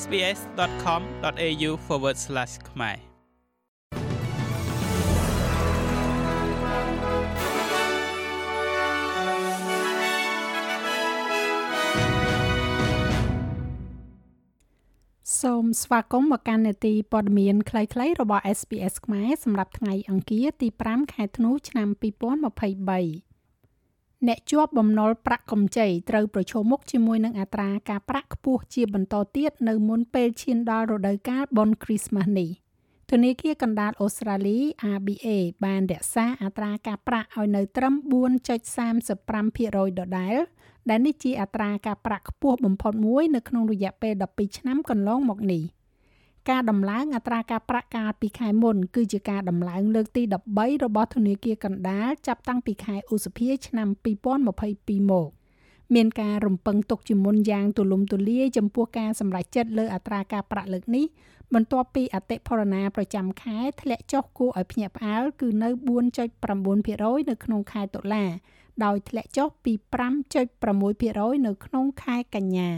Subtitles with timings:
[0.00, 1.70] sbs.com.au/
[2.70, 2.98] ខ្មែរ
[15.40, 23.31] សូមស្វាគមន៍មកកាន់នេតិព័ត៌មានខ្លីៗរបស់ SBS ខ្មែរសម្រាប់ថ្ងៃអង្គារទី5ខែធ្នូឆ្នាំ2023
[24.28, 32.50] អ្នកជាប់បំណុលប្រាក់កម្ចីត្រូវប្រឈមមុខជាមួយនឹងអត្រាការប្រាក់ខ្ពស់ជាបន្តទៀតនៅមុនពេលឈានដល់រដូវកាលបុណ្យគ្រីស្មាស់នេះ
[33.10, 34.58] ធនាគារកណ្ដាលអូស្ត្រាលី
[34.92, 35.26] ABA
[35.64, 37.94] បានរក្សាអត្រាការប្រាក់ឲ្យនៅត្រឹម
[38.92, 40.36] 4.35%ដដែល
[40.90, 45.62] ដែលនេះជាអត្រាការប្រាក់ខ្ពស់បំផុតមួយនៅក្នុងរយៈពេល12ឆ្នាំកន្លងមកនេះ។
[46.50, 50.22] ការដំឡើងអត្រាការប្រាក់កាលពីខែមុន គឺជាការដំឡើងលើកទី
[50.54, 55.28] 13របស់ធនាគារកណ្ដាលចាប់តាំងពីខែឧសភាឆ្នាំ2022មក
[55.94, 61.06] មានការរំពឹងទុកជាមុនយ៉ាងទូលំទូលាយចំពោះការសម្រេចចិត្តលើអត្រាការប្រាក់លើកនេះ
[61.54, 68.24] បន្ទាប់ពីអតិផរណាប្រចាំខែធ្លាក់ចុះគួរឲ្យភ្ញាក់ផ្អើលគឺនៅ4.9%នៅក្នុងខែតុលា
[68.84, 69.72] ដោយធ្លាក់ចុះពី
[70.40, 72.70] 5.6%នៅក្នុងខែកញ្ញា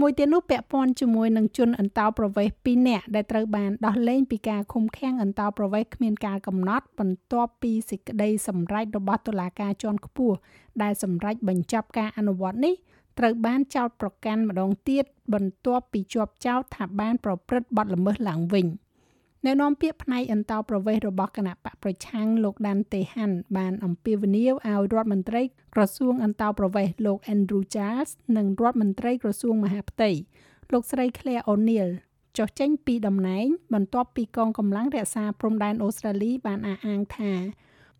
[0.00, 10.36] មួយទៀតនោះពាក់ព័ន្ធជាមួយនឹងជនអន្តោប្រវេសន៍2នាក់ដែលត្រូវបានដោះលែងពីការឃុំឃាំងអន្តោប្រវេសន៍គ្មានការកំណត់បន្ទាប់ពីសេចក្តីសម្រេចរបស់តុលាការជាន់ខ្ពស់
[10.82, 12.74] ដែលសម្រេចបញ្ចប់ការអនុវត្តនេះ
[13.18, 25.42] ត្រូវបានចោទប្រកាន់ម្ដងទៀតបន្ទាប់ពីជាប់ចោទថាបានប្រព្រឹត្តបទល្មើសឡើងវិញ។អ្នកនាំពាក្យផ្នែកអន្តោប្រវេសន៍របស់គណៈបកប្រឆាំងលោកដាន់តេហាន់បានអំពាវនាវឲ្យរដ្ឋមន្ត្រី
[25.74, 30.10] ក្រសួងអន្តោប្រវេសន៍លោក Andrew Charles និងរដ្ឋមន្ត្រីក្រសួងមហាផ្ទៃ
[30.72, 31.88] លោកស្រី Claire O'Neil
[32.38, 37.32] ចុះចេញពីតំណែង បន្ទាប់ពីកងកម្លាំងរក្សាព្រំដែនអូស្ត្រាលីបានអះអាងថា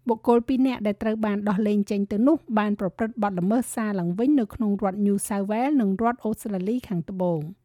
[0.08, 7.40] បុគ្គល2នាក់ដែលត្រូវបានដោះលែងចេញទៅនោះបានប្រព្រឹត្តបទល្មើសសារឡើងវិញនៅក្នុងរដ្ឋ New South Wales និងរដ្ឋអូស្ត្រាលីខាងត្បូង។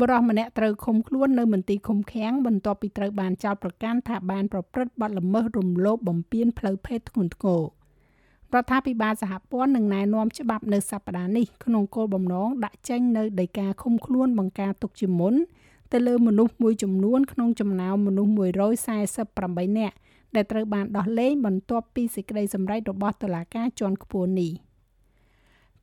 [0.00, 7.62] បរិសម្នាក់ត្រូវឃុំខ្លួននៅមន្ទីរឃុំឃាំងបន្ទាប់ពីត្រូវបានចោទប្រកាន់ថាបានប្រព្រឹត្តបទល្មើសរំលោភបំពានផ្លូវភេទធ្ងន់ធ្ងរ
[8.54, 15.34] រដ្ឋាភិបាលសហព័ន្ធនឹងណែនាំច្បាប់នៅសប្តាហ៍នេះក្នុងគោលបំណងដាក់ចេញនៅដីកាឃុំខ្លួនបង្ការទុកជាមុន
[15.92, 19.96] ទៅលើមនុស្សមួយចំនួនក្នុងចំណោមមនុស្ស148នាក់
[20.34, 24.52] ដែលត្រូវបានដោះលែងបន្ទាប់ពីសេចក្តីសម្រេចរបស់តុលាការជាន់ខ្ពស់នេះ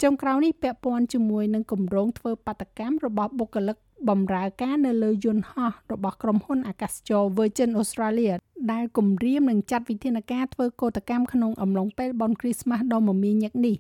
[0.02, 3.78] ចុងក្រោយនេះពាក់ព័ន្ធជាមួយនឹងគម្រោងធ្វើបាតកម្មរបស់បុគ្គលិក
[4.10, 8.34] បម្រើការនៅលើយន្តហោះរបស់ក្រុមហ៊ុនអាកាសចរ Virgin Australia
[8.72, 13.76] ដែលគម្រាមនឹងចាត់វិធានការធ្វើកោតកម្មក្នុងអំឡុងពេលបុណ្យគ្រីស្មាស់ដ៏មមាញឹកនេះ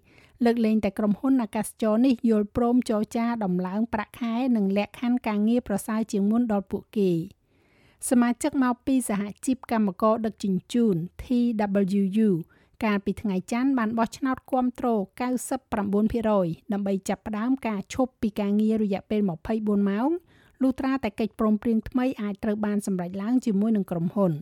[0.45, 7.11] លើកលែងតែក្រុមហ៊ុនអាកាសចរនេះយល់ព្រមចរចាដំឡើងប្រាក់ខែនិងលក្ខខណ្ឌការងារប្រសើរជាងមុនដល់ពួកគេ
[8.09, 12.29] សមាជិកមកពីសហជីពកម្មករដឹកជញ្ជូន TWU
[12.83, 14.87] កាលពីថ្ងៃច័ន្ទបានបោះឆ្នោតគាំទ្រ
[15.79, 19.21] 99%ដើម្បីចាប់ផ្ដើមការឈប់ពីការងាររយៈពេល
[19.55, 20.09] 24ម៉ោង
[20.61, 24.33] លុះត្រាតែកិច្ចព្រមព្រៀងថ្មីអាចត្រូវបានសម្រេចឡើងជាមួយនឹងក្រុមហ៊ុន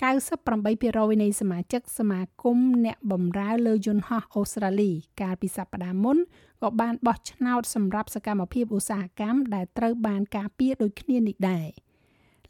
[0.00, 4.90] 98%នៃសមាជិកសមាគមអ្នកបម្រើលើយន្តហោះអូស្ត្រាលី
[5.20, 6.18] កាលពីសប្តាហ៍មុន
[6.62, 11.68] ក៏បានបោះឆ្នោតសម្រាប់សកម្មភាពឧស្សាហកម្មដែលត្រូវបានការពារដូចគ្នានេះដែរ។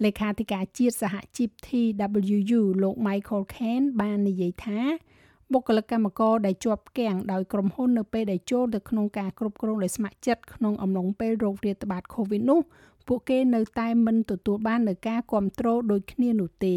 [0.04, 4.80] លេខាធិការជាតិសហជីព TWU លោក Michael Kane បាននិយាយថា
[5.52, 12.60] បុគ្គលិកកម្មករដែលជាប់គាំងដោយក្រុមហ៊ុននៅពេលដែលចូលទៅក្នុងការគ្រប់គ្រងដោយស្ម័គ្រចិត្តក្នុងអំឡុងពេលโรគរាតត្បាត COVID នោះ
[13.06, 16.76] ពួកគេនៅតែមិនទទួលបាននូវការគ្រប់គ្រងដូចគ្នានោះទេ